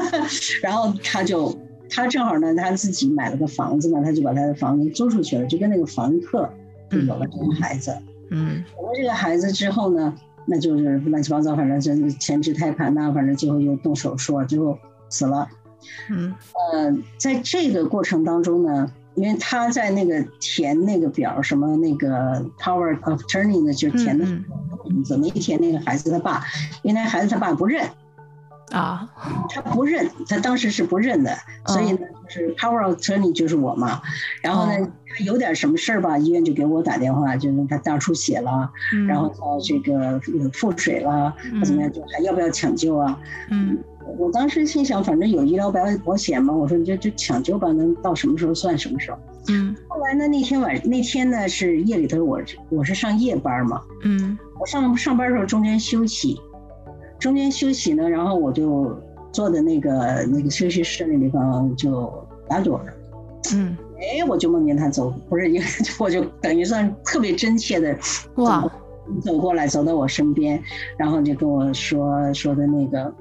[0.61, 1.57] 然后他就
[1.89, 6.49] 他正好呢，他自己买了个房子嘛，他就把他的房子租出去了，就跟那个房客
[6.89, 7.95] 就有了这个孩子。
[8.29, 10.13] 嗯，有了这个孩子之后呢，
[10.45, 14.77] 那就是乱七八糟，反正就是前置胎盘呐，反正最后又动手术，最后
[15.09, 15.47] 死了。
[16.09, 16.33] 嗯，
[16.73, 24.25] 呃，在这个过程当中呢，因为他在那个填那个表，什么那个 power of attorney 呢，就填的
[24.85, 26.43] 名字，没填那个孩子他爸，
[26.83, 27.83] 因为那孩子他爸不认。
[28.71, 29.07] 啊，
[29.49, 34.01] 他不认，他当时是不认的，所以呢，就是 power of attorney 就是我嘛。
[34.41, 34.73] 然后呢，
[35.09, 38.69] 他有点什么事儿吧，医院就给我打电话，就是他大出血了，
[39.07, 40.19] 然后他这个
[40.53, 41.33] 腹水了，
[41.65, 43.19] 怎么样，就还要不要抢救啊？
[43.49, 43.77] 嗯，
[44.17, 49.17] 我当时心想，反正有医疗保保险嘛，我说你就就抢救吧，能到什么时候算什么时候。
[49.49, 56.39] 嗯，后来呢，那天晚那天呢是夜里头，我我是上夜班嘛，嗯，我上上班的时候中间休息。
[57.21, 58.99] 中间休息呢，然后我就
[59.31, 62.11] 坐在那个那个休息室那地方就
[62.49, 62.93] 打盹儿，
[63.53, 65.45] 嗯，哎，我就梦见他走，不是，
[65.99, 67.95] 我就等于算特别真切的
[68.37, 68.67] 哇，
[69.21, 70.61] 走过来走到我身边，
[70.97, 73.13] 然后就跟我说说的那个，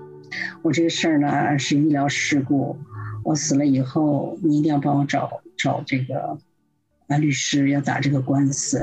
[0.62, 2.74] 我这个事儿呢是医疗事故，
[3.22, 6.38] 我死了以后你一定要帮我找找这个
[7.08, 8.82] 啊律师要打这个官司，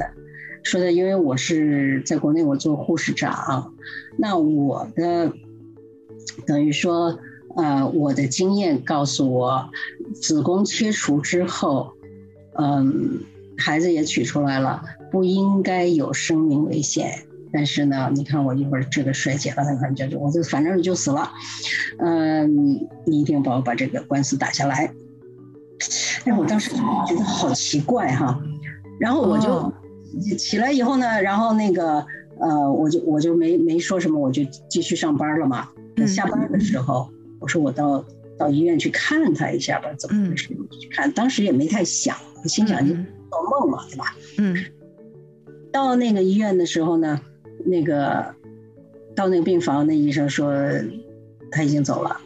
[0.63, 3.73] 说的，因为我是在国内我做护士长，
[4.17, 5.31] 那我的
[6.45, 7.19] 等于说，
[7.55, 9.69] 呃，我的经验告诉我，
[10.13, 11.93] 子宫切除之后，
[12.57, 13.19] 嗯，
[13.57, 17.25] 孩子也取出来了，不应该有生命危险。
[17.51, 21.31] 但是呢，你看我一会儿这个衰竭了，你看就就我就反正就死了，
[21.97, 24.93] 嗯，你一定帮我把这个官司打下来。
[26.25, 26.69] 哎，我当时
[27.07, 28.39] 觉得好奇怪哈，
[28.99, 29.73] 然后我就
[30.37, 32.05] 起来以后呢，然后那个
[32.39, 35.69] 呃，我就我就没没说什么，我就继续上班了嘛。
[35.95, 38.03] 那下班的时候，我说我到
[38.37, 40.47] 到医院去看他一下吧，怎么回事？
[40.79, 44.15] 去看，当时也没太想，心想就做梦嘛，对吧？
[44.37, 44.57] 嗯。
[45.71, 47.21] 到那个医院的时候呢。
[47.65, 48.33] 那个
[49.13, 50.49] 到那个病房，那医生说
[51.51, 52.21] 他已经走了，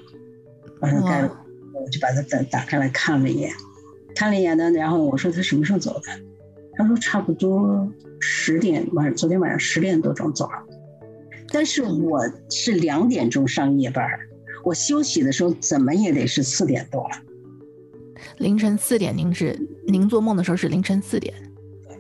[0.80, 3.52] 我说该，我就把他打打开来看了一眼，
[4.14, 6.12] 看了一眼呢，然后我说他什么时候走的？
[6.76, 10.64] 他说差不多十点晚上，昨天晚上十点多钟走了。
[11.50, 14.08] 但是我是两点钟上夜班，
[14.64, 17.16] 我休息的时候怎么也得是四点多了。
[18.38, 19.58] 凌晨四点，您是
[19.88, 21.34] 您做梦的时候是凌晨四点。
[21.88, 21.98] 对，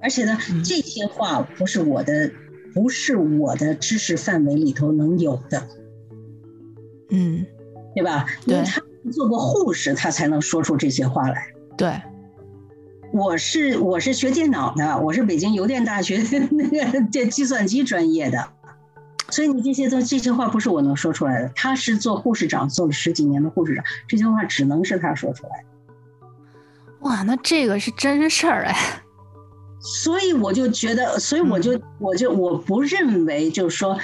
[0.00, 2.30] 而且呢，嗯、这些话不是我的。
[2.74, 5.68] 不是我的知识范围里头能有的，
[7.10, 7.44] 嗯，
[7.94, 8.24] 对吧？
[8.46, 8.80] 因为他
[9.12, 11.52] 做过护士，他才能说出这些话来。
[11.76, 12.00] 对，
[13.12, 18.48] 我是我是学电脑的，我是北京邮电大学 那个这计算机专业的，
[19.28, 21.52] 所以你这些都这些话不是我能说出来的。
[21.54, 25.64] 他是做护士长，做了十几年的护士长，这些话只能是他说出来。
[27.00, 28.74] 哇，那这个是真事儿哎。
[29.80, 33.98] 所以我就觉得，所以我就我就我不认为，就是说，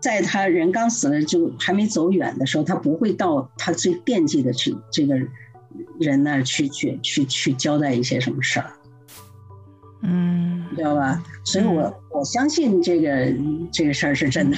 [0.00, 5.16] 在他人刚死了就还没走远的时候，他不会到他最惦记的去这个
[5.98, 8.70] 人那儿去去去去交代一些什么事儿，
[10.02, 11.22] 嗯，知道吧？
[11.44, 13.32] 所以我我相信这个
[13.72, 14.56] 这个事儿是真的。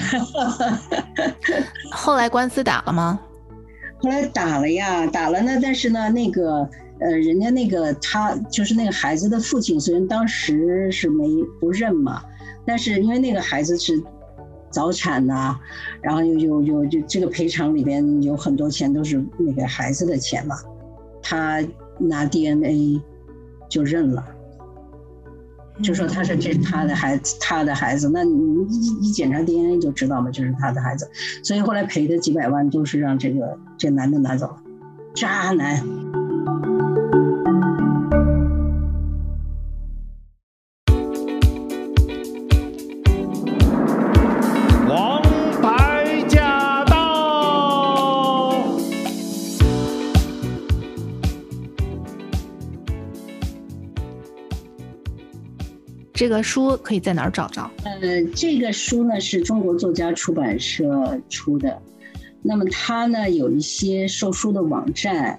[1.91, 3.19] 后来官司打了吗？
[3.99, 6.69] 后来打了呀，打了呢，但是呢，那个。
[6.99, 11.25] 呃，人家那个他就是那个孩子的父亲，虽然当时是没
[11.59, 12.23] 不认嘛，
[12.65, 14.01] 但是因为那个孩子是
[14.69, 15.59] 早产呐、啊，
[16.01, 20.55] 然后又又又就这个赔偿里边有很多钱都是那个孩子的钱嘛，
[21.23, 21.63] 他
[21.97, 23.01] 拿 DNA
[23.67, 24.23] 就认了，
[25.81, 31.09] 就说他是这是他的孩子，他的孩子，那你一一检查 DNA 就知道嘛，就是他的孩子，
[31.41, 34.61] 所以后来赔的几百万都是让这个这男的拿走了，
[35.15, 35.83] 渣男。
[56.23, 57.69] 这个书可以在哪儿找着？
[57.83, 61.77] 呃，这个书呢是中国作家出版社出的，
[62.41, 65.37] 那么它呢有一些售书的网站，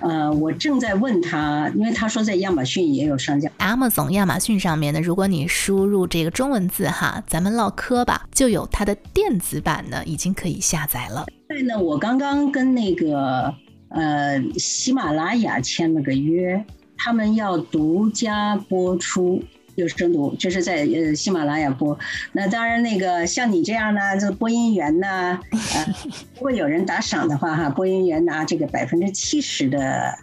[0.00, 3.50] 呃，我正在问他，因为他说在亚马逊也有上架。
[3.60, 11.24] Amazon 亚马逊上面呢，如果你输入这个中文字哈，咱们唠嗑吧，就有它的电子版呢，已经可以下载了。
[11.48, 13.50] 对呢，我刚刚跟那个
[13.88, 16.62] 呃喜马拉雅签了个约，
[16.98, 19.42] 他们要独家播出。
[19.76, 21.98] 有声读，就是在呃喜马拉雅播。
[22.32, 25.94] 那当然，那个像你这样呢，这播音员呢，呃，
[26.34, 30.14] 如果有人打赏的话，哈，播音员拿这个百分之七十的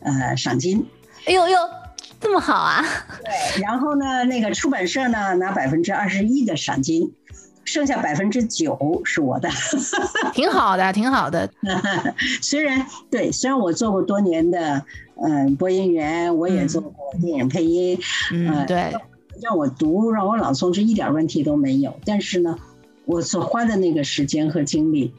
[0.00, 0.86] 呃赏金。
[1.26, 1.58] 哎呦呦，
[2.20, 2.84] 这么好啊！
[3.24, 7.12] 对，然后呢，那个出版社呢拿百分之二十一的赏金，
[7.68, 9.48] 剩下百分之九是我的。
[10.32, 11.48] 挺好的，挺好的。
[12.42, 14.84] 虽然对，虽然我做过多年的。
[15.20, 17.98] 嗯，播音员我也做过电影配音，
[18.32, 18.92] 嗯，对，
[19.42, 21.92] 让我读让我朗诵是一点问题都没有。
[22.04, 22.56] 但是呢，
[23.04, 25.12] 我所花的那个时间和精力，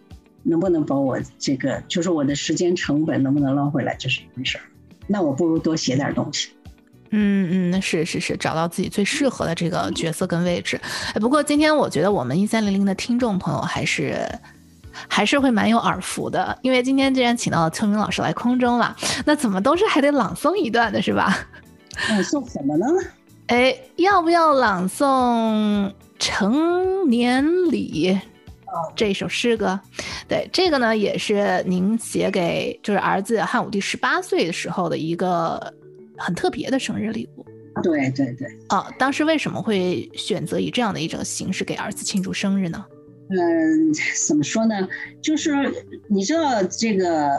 [0.44, 4.64] 能不能把我这个就是我的时间成本能不能捞回来，就是一回事儿。
[5.06, 6.48] 那我不如多写点东西。
[7.12, 10.80] 嗯嗯，那是是是，找到自己最适合的这个角色跟位置。
[11.14, 14.28] 哎，不过今天我觉得我们一三零零的听众朋友还是。
[15.08, 18.94] 还是会蛮有耳福的，因为今天既然请到了秋明老师来空中了，
[19.24, 21.38] 那怎么都是还得朗诵一段的，是吧？
[22.10, 22.86] 朗诵什么呢？
[23.48, 25.06] 哎，要不要朗诵
[26.18, 28.14] 《成年礼》
[28.94, 29.80] 这首诗歌？
[30.28, 35.74] 对，这个呢也是您写给就是儿子汉武帝十八岁的时候的一个
[36.20, 37.46] 很特别的生日礼物。
[37.82, 38.48] 对对对。
[38.68, 42.86] 啊，当时为什么会选择以这样的一种形式给儿子庆祝生日呢？
[43.30, 43.94] 嗯，
[44.28, 44.76] 怎么说呢？
[45.22, 45.52] 就是
[46.08, 47.30] 你知道这个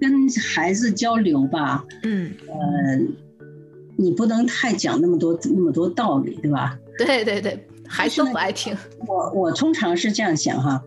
[0.00, 2.98] 跟孩子交流吧，嗯，呃，
[3.96, 6.78] 你不能太讲那么多那么多道理，对吧？
[6.98, 8.76] 对对对，孩子都不爱听。
[9.06, 10.82] 我我通常是这样想哈，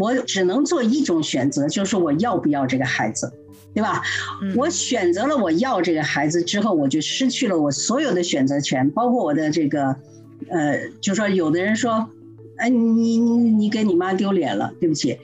[0.00, 3.30] 我只能做一种选择，就是我要不要这个孩子，
[3.74, 4.02] 对吧？
[4.42, 9.96] 嗯、我选择了我要这个孩子之后，我就失去了我所有的选择权，包括我的这个，
[10.48, 12.08] 呃，就说有的人说，
[12.56, 15.18] 哎，你你你给你妈丢脸了，对不起，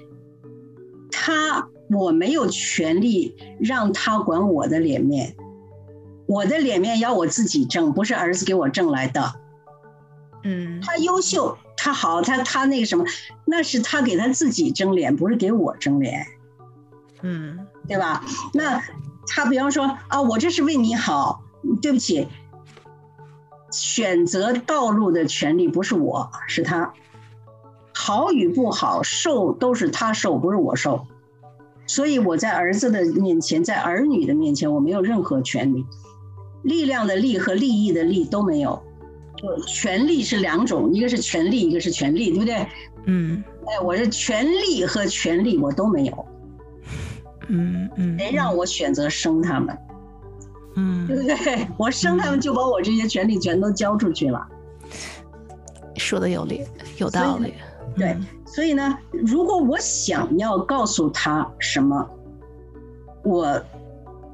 [1.10, 5.34] 他我没有权利让他管我的脸面。
[6.26, 9.34] 我的脸面要我自己挣，不是儿子给我挣来的。
[10.44, 13.04] 嗯，他优秀，他好，他他那个什么，
[13.46, 16.26] 那是他给他自己争脸，不是给我争脸。
[17.22, 18.24] 嗯，对吧？
[18.52, 18.82] 那
[19.26, 21.42] 他比方说啊，我这是为你好，
[21.82, 22.28] 对不起，
[23.70, 26.92] 选择道路的权利不是我，是他。
[27.92, 31.06] 好与不好，受都是他受，不是我受。
[31.86, 35.84] 所以我在儿子的面前，在儿女的面前，我没有任何权利。
[36.62, 38.82] 力量的力和利益的利都没有，
[39.36, 42.66] 就权利是两种，一个是权利，一个是权利，对不对？
[43.06, 46.27] 嗯，哎，我是权利和权利我都没有，
[47.48, 49.78] 嗯嗯，谁让我选择生他们？
[50.76, 51.66] 嗯，对 不对？
[51.76, 54.46] 我生他们就把我这些权利全都交出去了。
[55.96, 56.64] 说的有理，
[56.98, 57.54] 有道理。
[57.96, 62.08] 对，所以呢，如果我想要告诉他什么，
[63.24, 63.60] 我。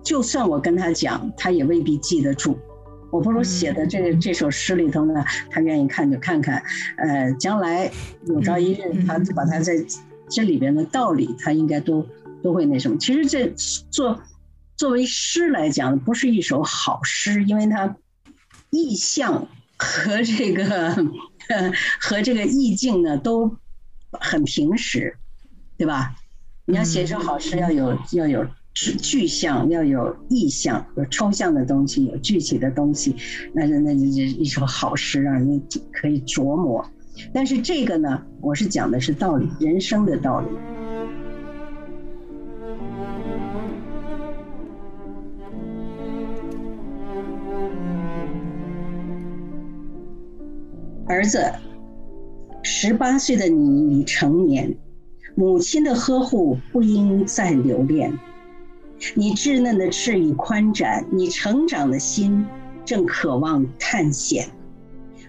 [0.03, 2.59] 就算我跟他讲，他也未必记得住。
[3.11, 6.63] 我不如写的这个这首诗里头呢，他愿意看就看看。
[6.99, 7.91] 呃，将来
[8.27, 9.83] 有朝一日，他把他在
[10.29, 12.05] 这里边的道理，他应该都
[12.45, 12.99] 都会那什么。
[12.99, 13.49] 其实这
[13.91, 14.21] 作
[14.77, 17.97] 作为诗来讲，不是一首好诗，因为它
[18.69, 20.95] 意象和这个
[21.99, 23.57] 和这个意境呢都
[24.13, 25.17] 很平实，
[25.79, 26.15] 对吧？
[26.67, 28.47] 你要写首好诗，要有要有。
[29.01, 33.15] 具象，要有意象，有抽象的东西，有具体的东西，
[33.53, 36.85] 那那那就一首好诗，让人可以琢磨。
[37.33, 40.49] 但是这个呢，我是讲的是道理，人生的道理。
[51.15, 51.49] 儿子，
[52.65, 54.77] 十八岁的你已成年，
[55.37, 58.19] 母亲的呵护不应再留恋。
[59.15, 62.45] 你稚嫩的翅已宽展，你成长的心
[62.85, 64.49] 正渴望探险。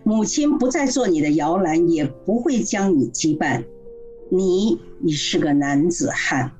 [0.03, 3.63] 母亲不再做你的摇篮，也不会将你羁绊。
[4.31, 6.51] 你已是个男子汉。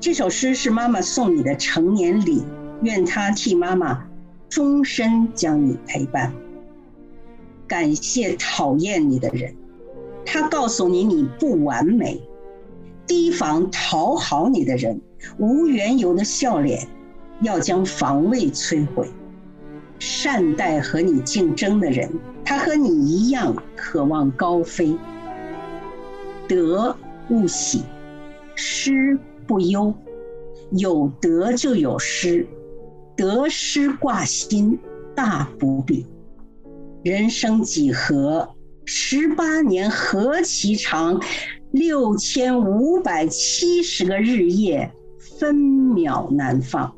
[0.00, 2.42] 这首诗是妈妈送你的成年礼，
[2.82, 4.06] 愿她替妈妈
[4.50, 6.30] 终身将你陪伴。
[7.68, 9.54] 感谢讨厌你的人，
[10.24, 12.20] 他告诉你你不完美。
[13.06, 15.00] 提防讨好你的人。
[15.38, 16.86] 无缘由的笑脸，
[17.42, 19.04] 要将防卫摧毁；
[19.98, 22.08] 善待和你竞争的人，
[22.44, 24.96] 他和你一样渴望高飞。
[26.46, 26.94] 得
[27.30, 27.82] 勿喜，
[28.54, 29.92] 失不忧，
[30.70, 32.46] 有得就有失，
[33.16, 34.78] 得失挂心，
[35.16, 36.06] 大不必。
[37.04, 38.48] 人生几何？
[38.84, 41.20] 十八年何其长？
[41.70, 44.90] 六千五百七十个日夜。
[45.38, 46.96] 分秒难放，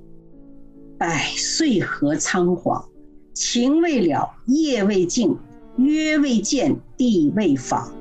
[0.96, 2.88] 百岁何仓皇？
[3.34, 5.36] 情未了，夜未静，
[5.76, 7.92] 约未见，地未访，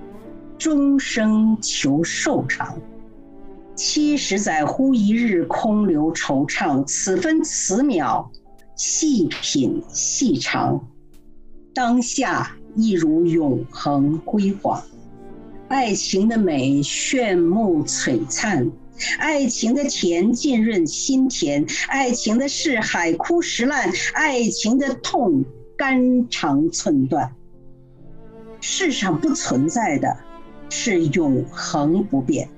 [0.57, 2.79] 终生求寿长。
[3.75, 6.85] 七十载忽一日，空留惆怅。
[6.85, 8.31] 此分此秒，
[8.77, 10.87] 细品细尝。
[11.79, 14.83] 当下亦如永恒辉煌，
[15.69, 18.69] 爱情的美炫目璀璨。
[19.17, 25.45] 爱情的甜浸润心田，爱情的事海枯石烂，爱情的痛
[25.77, 27.33] 肝肠寸断。
[28.59, 30.17] 世上不存在的
[30.69, 32.49] 是永恒不变。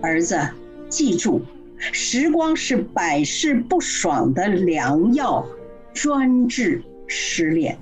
[0.00, 0.40] 儿子，
[0.88, 1.42] 记住，
[1.76, 5.44] 时光是百试不爽的良药，
[5.92, 7.78] 专治失恋。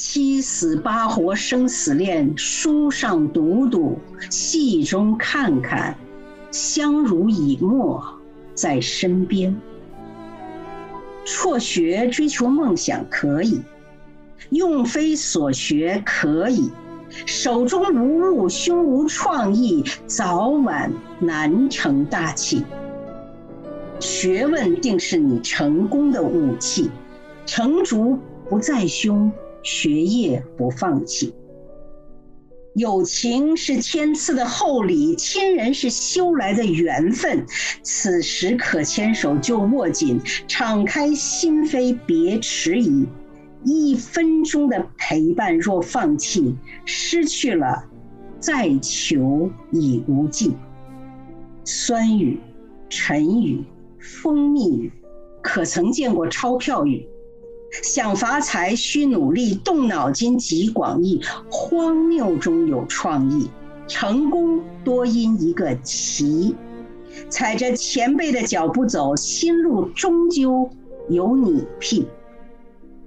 [0.00, 3.98] 七死八活生死恋，书上读读，
[4.30, 5.96] 戏中看看。
[6.52, 8.00] 相濡以沫，
[8.54, 9.60] 在身边。
[11.24, 13.60] 辍学追求梦想可以，
[14.50, 16.70] 用非所学可以。
[17.26, 22.64] 手中无物，胸无创意，早晚难成大器。
[23.98, 26.88] 学问定是你成功的武器，
[27.44, 28.16] 成竹
[28.48, 29.32] 不在胸，
[29.62, 31.34] 学业不放弃。
[32.74, 37.44] 友情是天赐的厚礼，亲人是修来的缘分。
[37.82, 43.06] 此时可牵手就握紧，敞开心扉别迟疑。
[43.64, 46.54] 一分钟的陪伴若放弃，
[46.84, 47.84] 失去了，
[48.38, 50.54] 再求已无尽。
[51.64, 52.38] 酸雨、
[52.88, 53.64] 晨雨、
[53.98, 54.92] 蜂蜜雨，
[55.42, 57.08] 可曾见过钞票雨？
[57.82, 61.20] 想发财需努力，动脑筋极广义，
[61.50, 63.48] 荒谬中有创意，
[63.86, 66.54] 成功多因一个奇。
[67.28, 70.68] 踩着前辈的脚步走，心路终究
[71.08, 72.06] 有你辟。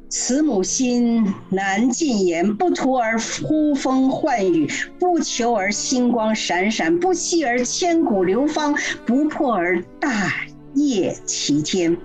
[0.09, 4.69] 慈母心难尽言，不图而呼风唤雨，
[4.99, 10.33] 不求而星光闪闪，不惜而千古流芳，不破而大
[10.73, 11.95] 业齐天。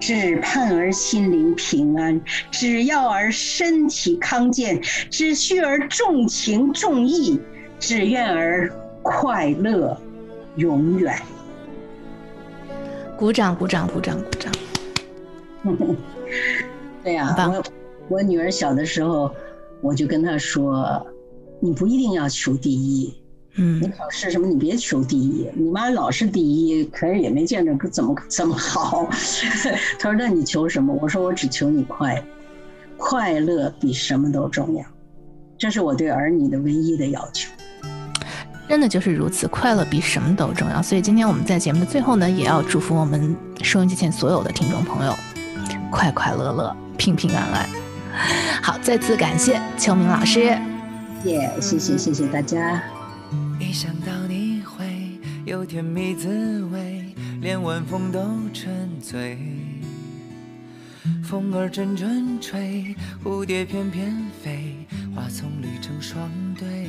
[0.00, 2.20] 只盼儿心灵平安，
[2.50, 4.80] 只要儿身体康健，
[5.10, 7.40] 只需儿重情重义，
[7.78, 8.72] 只愿儿
[9.02, 9.96] 快乐
[10.56, 11.14] 永远。
[13.16, 14.52] 鼓掌，鼓掌，鼓掌，鼓掌。
[17.02, 19.34] 对呀、啊，我我女儿小的时候，
[19.80, 21.06] 我就跟她说
[21.60, 23.14] ：“你不一定要求第一。”
[23.58, 24.46] 嗯，你考试什么？
[24.46, 29.08] 你别求第一，你妈老是第一，可是也没见着怎么怎么好。
[29.98, 32.22] 他说：“那你求什么？”我说：“我只求你快乐，
[32.96, 34.84] 快乐比什么都重要。”
[35.58, 37.50] 这是我对儿女的唯一的要求。
[38.68, 40.82] 真的就是如此，快乐比什么都重要。
[40.82, 45.14] 所以今天我们在节目的最后呢，也要祝福我们收音机前所有的听众朋友，
[45.90, 47.68] 快快乐乐，平平安安。
[48.62, 50.58] 好，再次感谢秋明老师，
[51.22, 52.82] 谢、yeah，谢谢谢谢大家。
[53.58, 54.84] 一想到你会
[55.44, 57.04] 有甜蜜滋味，
[57.40, 58.20] 连晚风都
[58.52, 59.38] 沉醉。
[61.24, 62.94] 风儿阵阵吹，
[63.24, 64.74] 蝴蝶翩翩飞，
[65.14, 66.86] 花丛里成双对。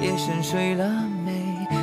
[0.00, 0.88] 夜深睡了
[1.24, 1.32] 没？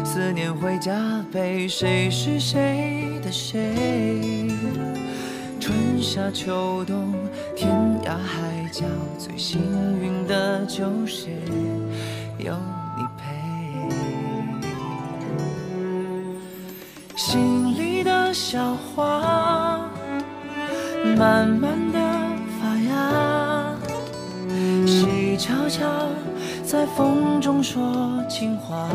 [0.05, 0.93] 思念会加
[1.31, 4.47] 倍，谁是谁的谁？
[5.59, 7.13] 春夏秋冬，
[7.55, 7.69] 天
[8.03, 8.85] 涯海角，
[9.19, 9.61] 最幸
[10.01, 11.29] 运的就是。
[12.43, 12.53] 有
[12.97, 13.23] 你陪，
[17.15, 19.87] 心里的小花
[21.15, 21.99] 慢慢的
[22.59, 23.75] 发芽，
[24.87, 25.85] 谁悄悄
[26.63, 28.89] 在风中说情话？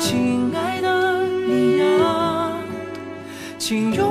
[0.00, 2.56] 亲爱的你呀，
[3.58, 4.08] 请用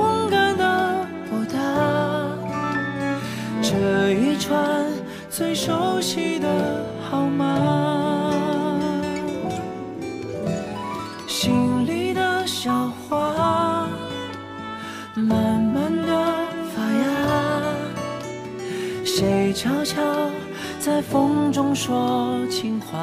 [21.58, 23.02] 中说情话？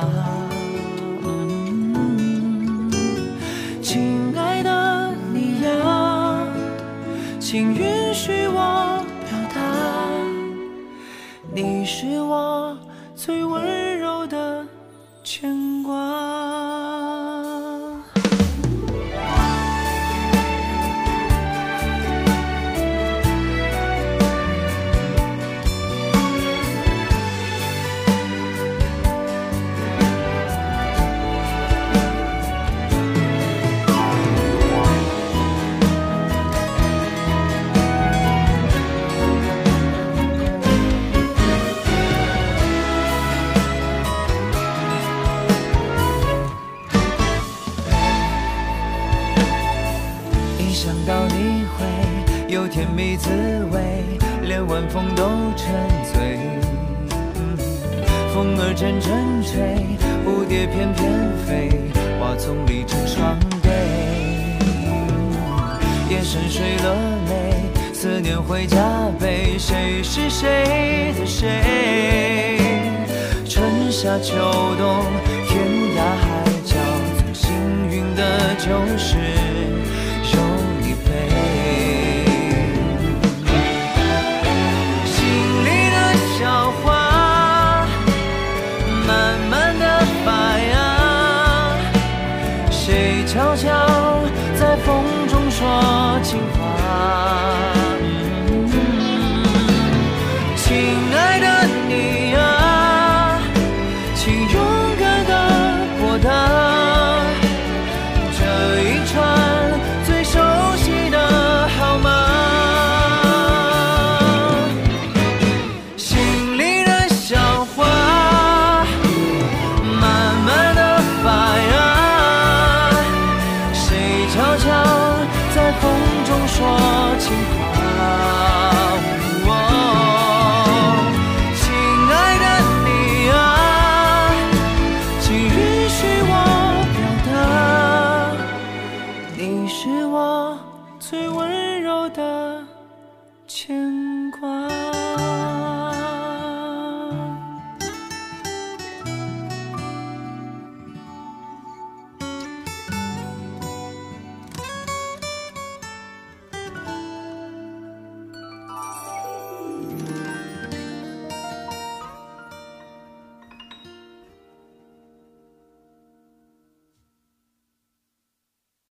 [3.81, 6.47] 亲爱的你呀，
[7.37, 9.59] 请允许我表达。
[11.53, 12.54] 你是我
[93.45, 93.69] 悄悄
[94.59, 97.54] 在风中说情话。